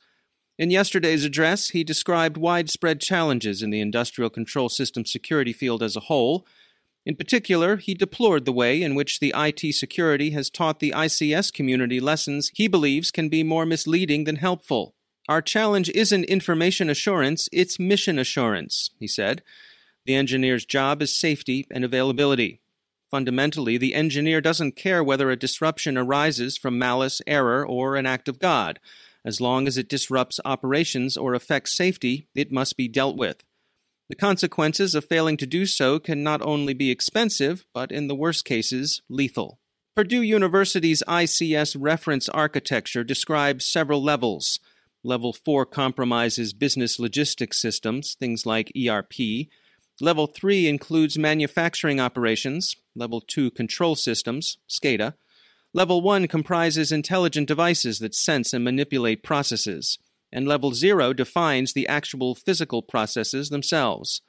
In 0.60 0.72
yesterday's 0.72 1.24
address, 1.24 1.70
he 1.70 1.86
described 1.86 2.36
widespread 2.36 3.00
challenges 3.00 3.64
in 3.64 3.70
the 3.70 3.80
industrial 3.80 4.30
control 4.30 4.68
system 4.68 5.06
security 5.06 5.54
field 5.54 5.82
as 5.82 5.96
a 5.96 6.02
whole. 6.02 6.46
In 7.06 7.16
particular, 7.16 7.78
he 7.78 7.94
deplored 7.94 8.44
the 8.44 8.52
way 8.52 8.84
in 8.84 8.94
which 8.94 9.22
the 9.22 9.34
IT 9.38 9.74
security 9.74 10.32
has 10.32 10.50
taught 10.50 10.82
the 10.82 10.92
ICS 10.92 11.54
community 11.54 12.02
lessons 12.02 12.52
he 12.54 12.68
believes 12.68 13.10
can 13.10 13.30
be 13.30 13.42
more 13.42 13.66
misleading 13.66 14.26
than 14.26 14.36
helpful. 14.36 14.96
Our 15.30 15.42
challenge 15.42 15.90
isn't 15.92 16.26
information 16.26 16.90
assurance, 16.90 17.48
it's 17.54 17.80
mission 17.80 18.20
assurance, 18.20 18.90
he 19.00 19.08
said. 19.08 19.42
The 20.06 20.16
engineer's 20.16 20.66
job 20.66 21.02
is 21.02 21.16
safety 21.16 21.68
and 21.72 21.86
availability. 21.86 22.60
Fundamentally, 23.10 23.78
the 23.78 23.96
engineer 23.96 24.42
doesn't 24.42 24.76
care 24.76 25.06
whether 25.06 25.32
a 25.32 25.38
disruption 25.38 25.98
arises 25.98 26.58
from 26.58 26.78
malice, 26.78 27.22
error, 27.26 27.66
or 27.66 27.96
an 27.96 28.06
act 28.06 28.28
of 28.28 28.40
God. 28.40 28.78
As 29.26 29.42
long 29.42 29.68
as 29.68 29.78
it 29.78 29.90
disrupts 29.90 30.40
operations 30.46 31.18
or 31.18 31.34
affects 31.34 31.76
safety, 31.76 32.28
it 32.34 32.52
must 32.52 32.78
be 32.78 32.88
dealt 32.88 33.18
with. 33.18 33.44
The 34.10 34.16
consequences 34.16 34.96
of 34.96 35.06
failing 35.06 35.38
to 35.38 35.46
do 35.46 35.66
so 35.66 36.00
can 36.00 36.24
not 36.24 36.42
only 36.42 36.74
be 36.74 36.90
expensive, 36.90 37.66
but 37.74 37.92
in 37.92 38.08
the 38.08 38.16
worst 38.16 38.44
cases, 38.44 39.02
lethal. 39.08 39.60
Purdue 39.96 40.22
University's 40.22 41.04
ICS 41.08 41.76
reference 41.78 42.30
architecture 42.30 43.04
describes 43.04 43.66
several 43.66 44.02
levels. 44.02 44.60
Level 45.04 45.34
4 45.34 45.66
compromises 45.66 46.54
business 46.54 47.00
logistics 47.00 47.62
systems, 47.62 48.16
things 48.20 48.46
like 48.46 48.72
ERP. 48.76 49.48
Level 50.02 50.28
3 50.28 50.68
includes 50.68 51.18
manufacturing 51.18 52.00
operations. 52.00 52.76
Level 52.96 53.22
2 53.22 53.52
control 53.52 53.96
systems, 53.96 54.58
SCADA. 54.70 55.14
Level 55.74 56.02
1 56.02 56.28
comprises 56.28 56.92
intelligent 56.92 57.48
devices 57.48 58.00
that 58.00 58.16
sense 58.16 58.54
and 58.54 58.64
manipulate 58.64 59.22
processes. 59.22 60.00
And 60.32 60.48
Level 60.48 60.74
0 60.74 61.14
defines 61.14 61.74
the 61.74 61.88
actual 61.88 62.34
physical 62.34 62.82
processes 62.82 63.50
themselves. 63.50 64.22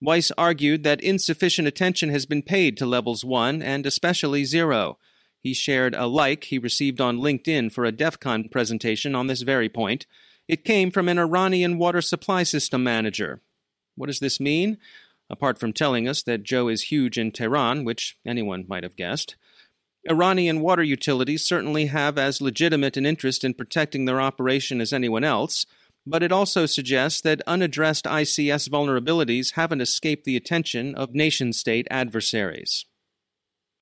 Weiss 0.00 0.30
argued 0.38 0.84
that 0.84 1.00
insufficient 1.00 1.66
attention 1.66 2.10
has 2.10 2.26
been 2.26 2.42
paid 2.42 2.76
to 2.76 2.86
levels 2.86 3.24
1 3.24 3.62
and 3.62 3.86
especially 3.86 4.44
0. 4.44 4.98
He 5.40 5.54
shared 5.54 5.94
a 5.94 6.06
like 6.06 6.44
he 6.44 6.58
received 6.58 7.00
on 7.00 7.18
LinkedIn 7.18 7.72
for 7.72 7.84
a 7.84 7.92
DEF 7.92 8.20
CON 8.20 8.48
presentation 8.48 9.14
on 9.14 9.26
this 9.26 9.42
very 9.42 9.68
point. 9.68 10.06
It 10.46 10.64
came 10.64 10.90
from 10.90 11.08
an 11.08 11.18
Iranian 11.18 11.78
water 11.78 12.02
supply 12.02 12.42
system 12.42 12.82
manager. 12.82 13.40
What 13.96 14.06
does 14.06 14.20
this 14.20 14.38
mean? 14.38 14.78
Apart 15.30 15.58
from 15.58 15.72
telling 15.72 16.08
us 16.08 16.22
that 16.22 16.42
Joe 16.42 16.68
is 16.68 16.84
huge 16.84 17.18
in 17.18 17.32
Tehran, 17.32 17.84
which 17.84 18.16
anyone 18.26 18.64
might 18.68 18.82
have 18.82 18.96
guessed, 18.96 19.36
Iranian 20.08 20.60
water 20.60 20.82
utilities 20.82 21.44
certainly 21.44 21.86
have 21.86 22.16
as 22.16 22.40
legitimate 22.40 22.96
an 22.96 23.04
interest 23.04 23.44
in 23.44 23.54
protecting 23.54 24.04
their 24.04 24.20
operation 24.20 24.80
as 24.80 24.92
anyone 24.92 25.24
else, 25.24 25.66
but 26.06 26.22
it 26.22 26.32
also 26.32 26.64
suggests 26.64 27.20
that 27.20 27.42
unaddressed 27.46 28.06
ICS 28.06 28.68
vulnerabilities 28.70 29.54
haven't 29.54 29.82
escaped 29.82 30.24
the 30.24 30.36
attention 30.36 30.94
of 30.94 31.14
nation 31.14 31.52
state 31.52 31.86
adversaries. 31.90 32.86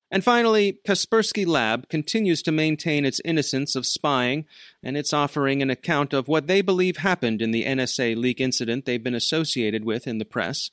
And 0.09 0.23
finally, 0.23 0.79
Kaspersky 0.87 1.45
Lab 1.45 1.89
continues 1.89 2.41
to 2.43 2.51
maintain 2.51 3.05
its 3.05 3.21
innocence 3.25 3.75
of 3.75 3.85
spying, 3.85 4.45
and 4.81 4.95
it's 4.95 5.13
offering 5.13 5.61
an 5.61 5.69
account 5.69 6.13
of 6.13 6.27
what 6.27 6.47
they 6.47 6.61
believe 6.61 6.97
happened 6.97 7.41
in 7.41 7.51
the 7.51 7.65
NSA 7.65 8.15
leak 8.15 8.39
incident 8.39 8.85
they've 8.85 9.03
been 9.03 9.15
associated 9.15 9.83
with 9.83 10.07
in 10.07 10.17
the 10.17 10.25
press. 10.25 10.71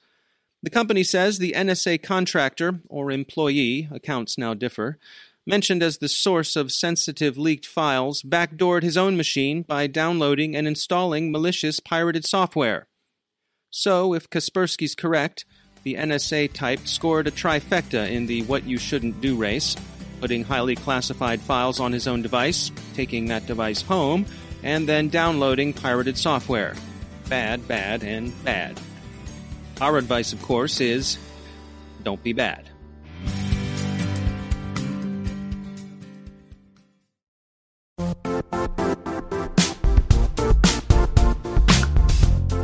The 0.62 0.70
company 0.70 1.02
says 1.02 1.38
the 1.38 1.52
NSA 1.52 2.02
contractor, 2.02 2.80
or 2.88 3.10
employee, 3.10 3.88
accounts 3.90 4.38
now 4.38 4.54
differ, 4.54 4.98
mentioned 5.46 5.82
as 5.82 5.98
the 5.98 6.08
source 6.08 6.56
of 6.56 6.72
sensitive 6.72 7.36
leaked 7.36 7.66
files, 7.66 8.22
backdoored 8.22 8.82
his 8.82 8.96
own 8.96 9.16
machine 9.16 9.62
by 9.62 9.86
downloading 9.86 10.56
and 10.56 10.66
installing 10.66 11.30
malicious 11.30 11.80
pirated 11.80 12.26
software. 12.26 12.88
So, 13.70 14.14
if 14.14 14.30
Kaspersky's 14.30 14.94
correct, 14.94 15.44
the 15.82 15.96
NSA 15.96 16.52
type 16.52 16.86
scored 16.86 17.26
a 17.26 17.30
trifecta 17.30 18.10
in 18.10 18.26
the 18.26 18.42
What 18.42 18.64
You 18.64 18.78
Shouldn't 18.78 19.20
Do 19.20 19.36
race, 19.36 19.76
putting 20.20 20.44
highly 20.44 20.76
classified 20.76 21.40
files 21.40 21.80
on 21.80 21.92
his 21.92 22.06
own 22.06 22.22
device, 22.22 22.70
taking 22.94 23.26
that 23.26 23.46
device 23.46 23.82
home, 23.82 24.26
and 24.62 24.88
then 24.88 25.08
downloading 25.08 25.72
pirated 25.72 26.16
software. 26.16 26.74
Bad, 27.28 27.66
bad, 27.68 28.02
and 28.02 28.32
bad. 28.44 28.80
Our 29.80 29.98
advice, 29.98 30.32
of 30.32 30.40
course, 30.40 30.80
is 30.80 31.18
don't 32.02 32.22
be 32.22 32.32
bad. 32.32 32.70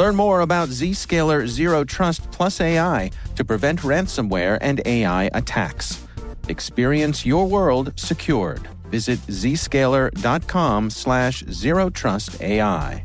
Learn 0.00 0.16
more 0.16 0.40
about 0.40 0.70
Zscaler 0.70 1.46
Zero 1.46 1.84
Trust 1.84 2.30
Plus 2.30 2.58
AI 2.58 3.10
to 3.36 3.44
prevent 3.44 3.80
ransomware 3.80 4.56
and 4.62 4.80
AI 4.86 5.24
attacks. 5.34 6.06
Experience 6.48 7.26
your 7.26 7.46
world 7.46 7.92
secured. 7.96 8.66
Visit 8.84 9.18
zscaler.com 9.26 10.88
slash 10.88 11.44
zero 11.50 11.90
trust 11.90 12.40
AI. 12.40 13.04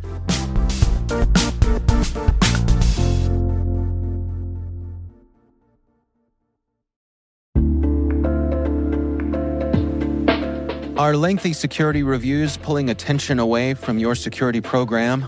Are 10.98 11.18
lengthy 11.18 11.52
security 11.52 12.04
reviews 12.04 12.56
pulling 12.56 12.90
attention 12.90 13.40
away 13.40 13.74
from 13.74 14.00
your 14.00 14.16
security 14.16 14.62
program? 14.62 15.28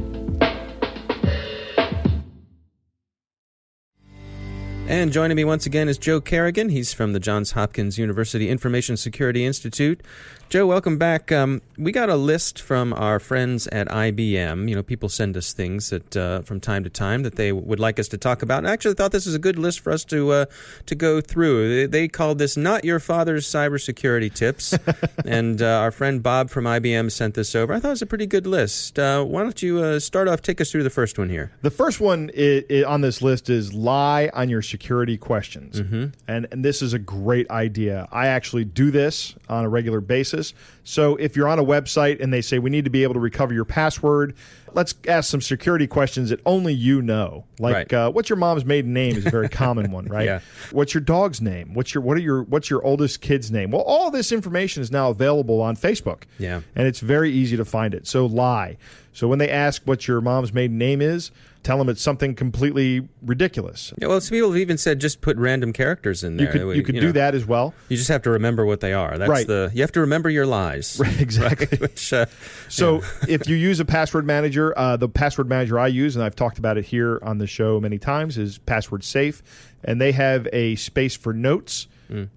And 4.91 5.13
joining 5.13 5.37
me 5.37 5.45
once 5.45 5.65
again 5.65 5.87
is 5.87 5.97
Joe 5.97 6.19
Carrigan. 6.19 6.67
He's 6.67 6.91
from 6.91 7.13
the 7.13 7.19
Johns 7.21 7.53
Hopkins 7.53 7.97
University 7.97 8.49
Information 8.49 8.97
Security 8.97 9.45
Institute. 9.45 10.01
Joe, 10.49 10.67
welcome 10.67 10.97
back. 10.97 11.31
Um, 11.31 11.61
we 11.77 11.93
got 11.93 12.09
a 12.09 12.17
list 12.17 12.61
from 12.61 12.91
our 12.91 13.21
friends 13.21 13.67
at 13.67 13.87
IBM. 13.87 14.67
You 14.67 14.75
know, 14.75 14.83
people 14.83 15.07
send 15.07 15.37
us 15.37 15.53
things 15.53 15.91
that 15.91 16.17
uh, 16.17 16.41
from 16.41 16.59
time 16.59 16.83
to 16.83 16.89
time 16.89 17.23
that 17.23 17.35
they 17.35 17.53
would 17.53 17.79
like 17.79 17.99
us 17.99 18.09
to 18.09 18.17
talk 18.17 18.41
about. 18.41 18.57
And 18.57 18.67
I 18.67 18.73
actually 18.73 18.95
thought 18.95 19.13
this 19.13 19.27
was 19.27 19.33
a 19.33 19.39
good 19.39 19.57
list 19.57 19.79
for 19.79 19.93
us 19.93 20.03
to 20.03 20.31
uh, 20.31 20.45
to 20.87 20.95
go 20.95 21.21
through. 21.21 21.69
They, 21.69 21.85
they, 21.85 22.07
called 22.09 22.37
this 22.37 22.57
"Not 22.57 22.83
Your 22.83 22.99
Father's 22.99 23.47
Cybersecurity 23.47 24.33
Tips," 24.33 24.77
and 25.25 25.61
uh, 25.61 25.79
our 25.79 25.91
friend 25.91 26.21
Bob 26.21 26.49
from 26.49 26.65
IBM 26.65 27.13
sent 27.13 27.35
this 27.35 27.55
over. 27.55 27.71
I 27.73 27.79
thought 27.79 27.87
it 27.87 27.91
was 27.91 28.01
a 28.01 28.07
pretty 28.07 28.27
good 28.27 28.45
list. 28.45 28.99
Uh, 28.99 29.23
why 29.23 29.43
don't 29.43 29.61
you 29.61 29.81
uh, 29.81 29.99
start 30.01 30.27
off? 30.27 30.41
Take 30.41 30.59
us 30.59 30.69
through 30.69 30.83
the 30.83 30.89
first 30.89 31.17
one 31.17 31.29
here. 31.29 31.53
The 31.61 31.71
first 31.71 32.01
one 32.01 32.29
is, 32.33 32.63
is 32.63 32.83
on 32.83 32.99
this 32.99 33.21
list 33.21 33.49
is 33.49 33.73
lie 33.73 34.29
on 34.33 34.49
your 34.49 34.61
security 34.61 34.80
questions, 35.19 35.81
mm-hmm. 35.81 36.07
and 36.27 36.47
and 36.51 36.65
this 36.65 36.81
is 36.81 36.93
a 36.93 36.99
great 36.99 37.49
idea. 37.49 38.07
I 38.11 38.27
actually 38.27 38.65
do 38.65 38.91
this 38.91 39.35
on 39.49 39.65
a 39.65 39.69
regular 39.69 40.01
basis. 40.01 40.53
So 40.83 41.15
if 41.17 41.35
you're 41.35 41.47
on 41.47 41.59
a 41.59 41.63
website 41.63 42.21
and 42.21 42.33
they 42.33 42.41
say 42.41 42.59
we 42.59 42.69
need 42.69 42.85
to 42.85 42.91
be 42.91 43.03
able 43.03 43.13
to 43.13 43.19
recover 43.19 43.53
your 43.53 43.65
password, 43.65 44.35
let's 44.73 44.95
ask 45.07 45.29
some 45.29 45.41
security 45.41 45.87
questions 45.87 46.29
that 46.29 46.39
only 46.45 46.73
you 46.73 47.01
know. 47.01 47.45
Like 47.59 47.73
right. 47.73 47.93
uh, 47.93 48.11
what's 48.11 48.29
your 48.29 48.37
mom's 48.37 48.65
maiden 48.65 48.93
name 48.93 49.15
is 49.15 49.25
a 49.25 49.29
very 49.29 49.49
common 49.63 49.91
one, 49.91 50.05
right? 50.05 50.25
Yeah. 50.25 50.39
What's 50.71 50.93
your 50.93 51.01
dog's 51.01 51.41
name? 51.41 51.73
What's 51.73 51.93
your 51.93 52.01
what 52.01 52.17
are 52.17 52.21
your 52.21 52.43
what's 52.43 52.69
your 52.69 52.83
oldest 52.83 53.21
kid's 53.21 53.51
name? 53.51 53.71
Well, 53.71 53.83
all 53.83 54.11
this 54.11 54.31
information 54.31 54.81
is 54.81 54.91
now 54.91 55.09
available 55.09 55.61
on 55.61 55.75
Facebook. 55.75 56.23
Yeah. 56.39 56.61
And 56.75 56.87
it's 56.87 56.99
very 56.99 57.31
easy 57.31 57.57
to 57.57 57.65
find 57.65 57.93
it. 57.93 58.07
So 58.07 58.25
lie. 58.25 58.77
So 59.13 59.27
when 59.27 59.39
they 59.39 59.49
ask 59.49 59.81
what 59.83 60.07
your 60.07 60.21
mom's 60.21 60.53
maiden 60.53 60.77
name 60.77 61.01
is, 61.01 61.31
tell 61.63 61.77
them 61.77 61.89
it's 61.89 62.01
something 62.01 62.33
completely 62.33 63.07
ridiculous. 63.21 63.93
Yeah, 63.97 64.07
well, 64.07 64.21
some 64.21 64.35
people 64.35 64.51
have 64.51 64.59
even 64.59 64.77
said 64.77 64.99
just 65.01 65.19
put 65.21 65.35
random 65.37 65.73
characters 65.73 66.23
in 66.23 66.37
there. 66.37 66.47
You 66.47 66.51
could 66.65 66.77
you 66.77 66.83
could 66.83 66.95
do 67.01 67.11
that 67.11 67.35
as 67.35 67.45
well. 67.45 67.73
You 67.89 67.97
just 67.97 68.07
have 68.09 68.21
to 68.23 68.29
remember 68.29 68.65
what 68.65 68.79
they 68.79 68.93
are. 68.93 69.17
That's 69.17 69.29
Right. 69.29 69.45
the 69.45 69.69
you 69.73 69.81
have 69.81 69.91
to 69.93 69.99
remember 70.01 70.29
your 70.29 70.45
lies. 70.45 70.97
Right, 70.99 71.19
exactly. 71.19 71.67
Right? 71.71 71.81
Which, 71.91 72.13
uh, 72.13 72.25
So 72.69 73.01
if 73.27 73.47
you 73.47 73.55
use 73.55 73.79
a 73.79 73.85
password 73.85 74.25
manager, 74.25 74.73
uh, 74.77 74.95
the 74.97 75.09
password 75.09 75.49
manager 75.49 75.77
I 75.77 75.87
use, 75.87 76.15
and 76.15 76.23
I've 76.23 76.35
talked 76.35 76.57
about 76.57 76.77
it 76.77 76.85
here 76.85 77.19
on 77.21 77.37
the 77.37 77.47
show 77.47 77.79
many 77.81 77.97
times, 77.97 78.37
is 78.37 78.59
Password 78.59 79.03
Safe, 79.03 79.43
and 79.83 79.99
they 79.99 80.13
have 80.13 80.47
a 80.53 80.75
space 80.75 81.15
for 81.17 81.33
notes, 81.33 81.87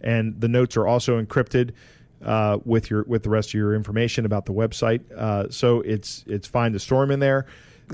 and 0.00 0.40
the 0.40 0.48
notes 0.48 0.76
are 0.76 0.86
also 0.86 1.20
encrypted. 1.22 1.70
Uh, 2.22 2.58
with 2.64 2.88
your 2.90 3.02
with 3.04 3.22
the 3.22 3.28
rest 3.28 3.50
of 3.50 3.54
your 3.54 3.74
information 3.74 4.24
about 4.24 4.46
the 4.46 4.52
website, 4.52 5.00
uh, 5.12 5.46
so 5.50 5.82
it's 5.82 6.24
it's 6.26 6.48
fine 6.48 6.72
to 6.72 6.78
store 6.78 7.02
them 7.02 7.10
in 7.10 7.20
there. 7.20 7.44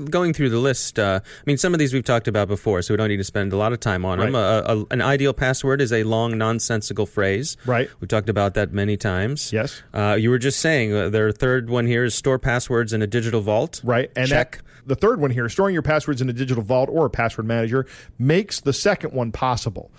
going 0.09 0.33
through 0.33 0.49
the 0.49 0.57
list, 0.59 0.97
uh, 0.99 1.19
I 1.23 1.43
mean, 1.45 1.57
some 1.57 1.73
of 1.73 1.79
these 1.79 1.93
we've 1.93 2.03
talked 2.03 2.27
about 2.27 2.47
before, 2.47 2.81
so 2.81 2.93
we 2.93 2.97
don't 2.97 3.09
need 3.09 3.17
to 3.17 3.23
spend 3.23 3.51
a 3.53 3.57
lot 3.57 3.73
of 3.73 3.79
time 3.79 4.05
on 4.05 4.19
them. 4.19 4.35
A, 4.35 4.63
a, 4.65 4.85
an 4.91 5.01
ideal 5.01 5.33
password 5.33 5.81
is 5.81 5.91
a 5.91 6.03
long, 6.03 6.37
nonsensical 6.37 7.05
phrase. 7.05 7.57
Right. 7.65 7.89
We've 7.99 8.07
talked 8.07 8.29
about 8.29 8.53
that 8.53 8.71
many 8.71 8.97
times. 8.97 9.51
Yes. 9.51 9.81
Uh, 9.93 10.17
you 10.19 10.29
were 10.29 10.39
just 10.39 10.59
saying 10.59 10.93
uh, 10.93 11.09
their 11.09 11.31
third 11.31 11.69
one 11.69 11.85
here 11.85 12.05
is 12.05 12.15
store 12.15 12.39
passwords 12.39 12.93
in 12.93 13.01
a 13.01 13.07
digital 13.07 13.41
vault. 13.41 13.81
Right. 13.83 14.11
And 14.15 14.27
Check. 14.27 14.57
That, 14.57 14.63
the 14.83 14.95
third 14.95 15.21
one 15.21 15.29
here, 15.29 15.47
storing 15.47 15.73
your 15.73 15.83
passwords 15.83 16.21
in 16.21 16.29
a 16.29 16.33
digital 16.33 16.63
vault 16.63 16.89
or 16.91 17.05
a 17.05 17.09
password 17.09 17.45
manager, 17.45 17.85
makes 18.17 18.61
the 18.61 18.73
second 18.73 19.13
one 19.13 19.31
possible. 19.31 19.91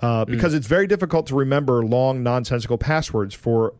Uh, 0.00 0.24
because 0.24 0.54
it's 0.54 0.66
very 0.66 0.86
difficult 0.86 1.26
to 1.26 1.34
remember 1.34 1.84
long, 1.84 2.22
nonsensical 2.22 2.78
passwords 2.78 3.34
for 3.34 3.74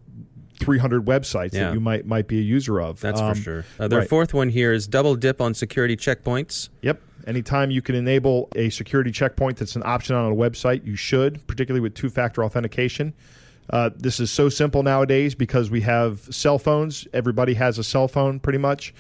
300 0.61 1.05
websites 1.07 1.53
Yeah. 1.55 1.65
that 1.69 1.75
you 1.75 1.81
might 1.81 2.07
might 2.07 2.29
be 2.29 2.39
a 2.39 2.43
user 2.43 2.81
of. 2.81 3.01
That's 3.01 3.21
Um, 3.21 3.35
for 3.35 3.41
sure. 3.41 3.65
Uh, 3.81 3.89
their 3.89 4.01
right. 4.01 4.09
fourth 4.09 4.33
one 4.35 4.51
here 4.51 4.73
is 4.73 4.87
double 4.87 5.17
dip 5.17 5.41
on 5.41 5.55
security 5.55 5.97
checkpoints. 5.97 6.69
Yep. 6.83 7.01
Anytime 7.27 7.71
you 7.71 7.83
can 7.83 7.95
enable 7.95 8.49
a 8.57 8.69
security 8.71 9.11
checkpoint 9.11 9.57
that's 9.57 9.77
an 9.77 9.83
option 9.85 10.15
on 10.17 10.31
a 10.31 10.35
website, 10.35 10.85
you 10.87 10.97
should, 10.97 11.45
particularly 11.47 11.81
with 11.81 11.95
two 11.95 12.11
factor 12.11 12.45
authentication. 12.45 13.13
Uh, 13.71 13.91
this 13.97 14.19
is 14.21 14.31
so 14.31 14.49
simple 14.49 14.83
nowadays 14.83 15.35
because 15.37 15.71
we 15.71 15.81
have 15.83 16.21
cell 16.31 16.59
phones. 16.59 17.07
Everybody 17.15 17.55
has 17.55 17.79
a 17.79 17.85
cell 17.85 18.07
phone 18.09 18.39
pretty 18.41 18.59
much. 18.59 18.93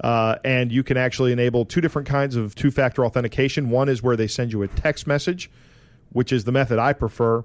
Uh, 0.00 0.36
and 0.42 0.72
you 0.72 0.82
can 0.82 0.96
actually 0.96 1.32
enable 1.32 1.64
two 1.66 1.80
different 1.82 2.08
kinds 2.08 2.34
of 2.34 2.54
two 2.54 2.70
factor 2.70 3.04
authentication. 3.04 3.68
One 3.70 3.88
is 3.90 4.02
where 4.02 4.16
they 4.16 4.26
send 4.26 4.52
you 4.52 4.62
a 4.62 4.68
text 4.68 5.06
message, 5.06 5.50
which 6.16 6.32
is 6.32 6.44
the 6.44 6.52
method 6.52 6.78
I 6.78 6.94
prefer. 6.94 7.44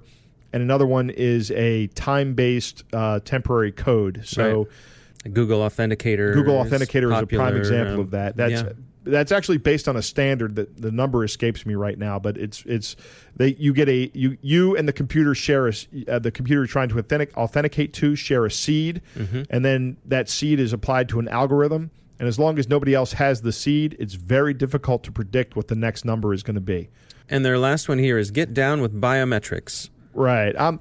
And 0.52 0.62
another 0.62 0.86
one 0.86 1.10
is 1.10 1.50
a 1.50 1.88
time 1.88 2.32
based 2.34 2.84
uh, 2.92 3.20
temporary 3.20 3.72
code. 3.72 4.22
So. 4.24 4.58
Right. 4.58 5.34
Google 5.34 5.60
Authenticator. 5.60 6.34
Google 6.34 6.54
Authenticator 6.64 7.14
is 7.14 7.20
a 7.20 7.26
prime 7.26 7.56
example 7.56 7.94
um, 7.94 8.00
of 8.00 8.10
that. 8.10 8.36
That's 8.36 8.62
yeah. 8.62 8.72
that's 9.04 9.30
actually 9.30 9.58
based 9.58 9.86
on 9.86 9.96
a 9.96 10.02
standard 10.02 10.56
that 10.56 10.82
the 10.82 10.90
number 10.90 11.22
escapes 11.22 11.64
me 11.64 11.76
right 11.76 11.96
now, 11.96 12.18
but 12.18 12.36
it's 12.36 12.64
it's 12.66 12.96
they 13.36 13.54
you 13.54 13.72
get 13.72 13.88
a 13.88 14.10
you 14.14 14.36
you 14.40 14.76
and 14.76 14.88
the 14.88 14.92
computer 14.92 15.32
share 15.32 15.68
a 15.68 15.72
uh, 16.08 16.18
the 16.18 16.32
computer 16.32 16.62
you're 16.62 16.66
trying 16.66 16.88
to 16.88 16.98
authentic, 16.98 17.36
authenticate 17.36 17.92
to 17.92 18.16
share 18.16 18.44
a 18.44 18.50
seed, 18.50 19.00
Mm-hmm. 19.16 19.42
and 19.48 19.64
then 19.64 19.96
that 20.06 20.28
seed 20.28 20.58
is 20.58 20.72
applied 20.72 21.08
to 21.10 21.20
an 21.20 21.28
algorithm. 21.28 21.92
And 22.18 22.26
as 22.26 22.40
long 22.40 22.58
as 22.58 22.68
nobody 22.68 22.92
else 22.92 23.12
has 23.12 23.42
the 23.42 23.52
seed, 23.52 23.96
it's 24.00 24.14
very 24.14 24.54
difficult 24.54 25.04
to 25.04 25.12
predict 25.12 25.54
what 25.54 25.68
the 25.68 25.76
next 25.76 26.04
number 26.04 26.34
is 26.34 26.42
going 26.42 26.56
to 26.56 26.60
be. 26.60 26.88
And 27.32 27.44
their 27.44 27.58
last 27.58 27.88
one 27.88 27.98
here 27.98 28.18
is 28.18 28.30
get 28.30 28.54
down 28.54 28.80
with 28.80 28.98
biometrics. 29.00 29.88
Right. 30.14 30.54
Um, 30.56 30.80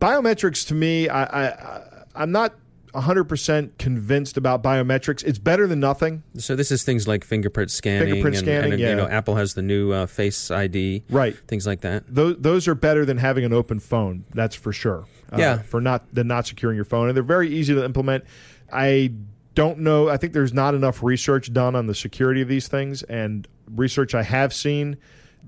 biometrics 0.00 0.66
to 0.68 0.74
me, 0.74 1.08
I, 1.08 1.24
I, 1.24 1.46
I 1.48 1.82
I'm 2.14 2.32
not 2.32 2.54
100% 2.94 3.78
convinced 3.78 4.36
about 4.36 4.62
biometrics. 4.62 5.24
It's 5.24 5.38
better 5.38 5.66
than 5.66 5.80
nothing. 5.80 6.22
So 6.36 6.56
this 6.56 6.70
is 6.70 6.82
things 6.84 7.06
like 7.06 7.24
fingerprint 7.24 7.70
scanning. 7.70 8.08
Fingerprint 8.08 8.36
and, 8.36 8.44
scanning, 8.44 8.72
and, 8.72 8.80
yeah. 8.80 8.90
You 8.90 8.96
know, 8.96 9.08
Apple 9.08 9.36
has 9.36 9.54
the 9.54 9.62
new 9.62 9.92
uh, 9.92 10.06
Face 10.06 10.50
ID. 10.50 11.04
Right. 11.10 11.36
Things 11.46 11.66
like 11.66 11.82
that. 11.82 12.04
those 12.08 12.36
those 12.38 12.68
are 12.68 12.74
better 12.74 13.04
than 13.04 13.18
having 13.18 13.44
an 13.44 13.52
open 13.52 13.80
phone. 13.80 14.24
That's 14.34 14.54
for 14.54 14.72
sure. 14.72 15.04
Uh, 15.32 15.36
Yeah. 15.38 15.58
For 15.58 15.80
not 15.80 16.12
than 16.14 16.28
not 16.28 16.46
securing 16.46 16.76
your 16.76 16.84
phone, 16.84 17.08
and 17.08 17.16
they're 17.16 17.22
very 17.22 17.48
easy 17.48 17.74
to 17.74 17.84
implement. 17.84 18.24
I 18.72 19.12
don't 19.54 19.80
know. 19.80 20.08
I 20.08 20.16
think 20.16 20.32
there's 20.32 20.54
not 20.54 20.74
enough 20.74 21.02
research 21.02 21.52
done 21.52 21.74
on 21.74 21.86
the 21.86 21.94
security 21.94 22.40
of 22.40 22.48
these 22.48 22.68
things, 22.68 23.02
and 23.04 23.46
research 23.74 24.14
I 24.14 24.22
have 24.22 24.54
seen 24.54 24.96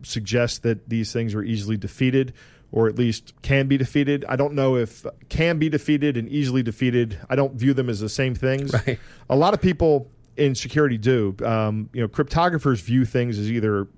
suggests 0.03 0.59
that 0.61 0.89
these 0.89 1.13
things 1.13 1.35
are 1.35 1.43
easily 1.43 1.77
defeated. 1.77 2.33
Or 2.73 2.87
at 2.87 2.97
least 2.97 3.35
can 3.43 3.67
be 3.67 3.77
defeated. 3.77 4.25
I 4.29 4.37
don't 4.37 4.55
know 4.55 4.77
if 4.77 5.05
can 5.29 5.59
be 5.59 5.69
defeated 5.69 6.17
and 6.17 6.29
easily 6.29 6.63
defeated. 6.63 7.19
I 7.29 7.35
don't 7.35 7.55
view 7.55 7.75
them 7.75 7.89
as 7.89 7.99
the 7.99 8.09
same 8.09 8.33
things. 8.33 8.73
Right. 8.73 8.97
A 9.29 9.35
lot 9.35 9.55
of 9.55 9.61
people 9.61 10.09
in 10.37 10.55
security 10.55 10.97
do. 10.97 11.35
Um, 11.45 11.91
you 11.93 12.01
know, 12.01 12.07
cryptographers 12.07 12.81
view 12.81 13.05
things 13.05 13.41
as 13.41 13.51
either 13.51 13.89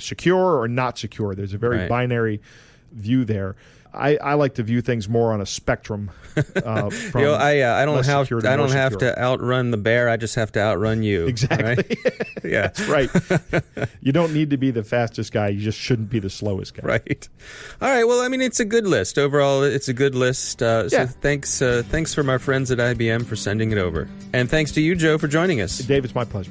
secure 0.00 0.58
or 0.60 0.66
not 0.66 0.98
secure. 0.98 1.36
There's 1.36 1.54
a 1.54 1.58
very 1.58 1.78
Right. 1.78 1.88
binary 1.88 2.40
view 2.90 3.24
there. 3.24 3.54
I, 3.94 4.16
I 4.16 4.34
like 4.34 4.54
to 4.54 4.62
view 4.62 4.80
things 4.80 5.08
more 5.08 5.32
on 5.32 5.40
a 5.40 5.46
spectrum. 5.46 6.10
Uh, 6.36 6.88
from 7.10 7.20
You 7.20 7.26
know, 7.28 7.34
I 7.34 7.60
uh, 7.60 7.74
I 7.74 7.84
don't 7.84 8.04
have 8.06 8.28
to 8.28 8.38
I 8.48 8.56
don't 8.56 8.70
have 8.70 8.92
secure. 8.92 9.12
to 9.14 9.20
outrun 9.20 9.70
the 9.70 9.76
bear. 9.76 10.08
I 10.08 10.16
just 10.16 10.34
have 10.36 10.50
to 10.52 10.60
outrun 10.60 11.02
you. 11.02 11.26
Exactly. 11.26 11.64
right? 11.64 11.98
yeah. 12.44 12.68
That's 12.68 12.88
right. 12.88 13.10
you 14.00 14.12
don't 14.12 14.32
need 14.32 14.50
to 14.50 14.56
be 14.56 14.70
the 14.70 14.82
fastest 14.82 15.32
guy. 15.32 15.48
You 15.48 15.60
just 15.60 15.78
shouldn't 15.78 16.08
be 16.10 16.18
the 16.20 16.30
slowest 16.30 16.74
guy. 16.74 16.86
Right. 16.86 17.28
All 17.80 17.88
right. 17.90 18.04
Well, 18.04 18.20
I 18.22 18.28
mean, 18.28 18.40
it's 18.40 18.60
a 18.60 18.64
good 18.64 18.86
list 18.86 19.18
overall. 19.18 19.62
It's 19.62 19.88
a 19.88 19.94
good 19.94 20.14
list. 20.14 20.62
Uh, 20.62 20.88
so 20.88 20.96
Yeah. 20.96 21.06
thanks, 21.06 21.60
uh, 21.60 21.82
thanks 21.90 22.14
from 22.14 22.30
our 22.30 22.38
friends 22.38 22.70
at 22.70 22.78
IBM 22.78 23.26
for 23.26 23.36
sending 23.36 23.72
it 23.72 23.78
over, 23.78 24.08
and 24.32 24.48
thanks 24.48 24.72
to 24.72 24.80
you, 24.80 24.94
Joe, 24.94 25.18
for 25.18 25.28
joining 25.28 25.60
us. 25.60 25.78
Dave, 25.78 26.04
it's 26.04 26.14
my 26.14 26.24
pleasure. 26.24 26.50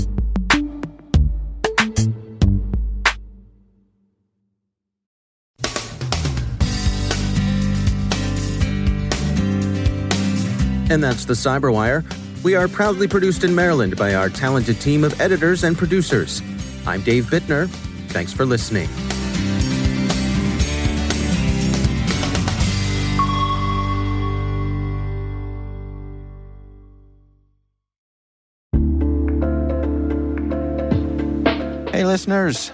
And 10.91 11.01
that's 11.01 11.23
the 11.23 11.35
Cyberwire. 11.35 12.03
We 12.43 12.53
are 12.55 12.67
proudly 12.67 13.07
produced 13.07 13.45
in 13.45 13.55
Maryland 13.55 13.95
by 13.95 14.13
our 14.13 14.27
talented 14.27 14.81
team 14.81 15.05
of 15.05 15.21
editors 15.21 15.63
and 15.63 15.77
producers. 15.77 16.41
I'm 16.85 16.99
Dave 16.99 17.27
Bittner. 17.27 17.69
Thanks 18.09 18.33
for 18.33 18.45
listening. 18.45 18.89
Hey, 31.93 32.03
listeners. 32.03 32.73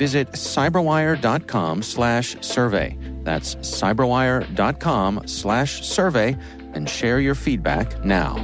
Visit 0.00 0.32
cyberwire.com 0.32 1.82
slash 1.82 2.34
survey. 2.40 2.96
That's 3.22 3.56
cyberwire.com 3.56 5.24
slash 5.26 5.86
survey 5.86 6.38
and 6.72 6.88
share 6.88 7.20
your 7.20 7.34
feedback 7.34 8.02
now. 8.02 8.34